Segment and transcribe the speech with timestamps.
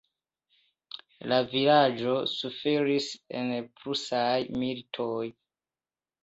[1.31, 3.11] La vilaĝo suferis
[3.41, 3.53] en
[3.83, 4.33] Prusaj
[4.65, 5.29] militoj.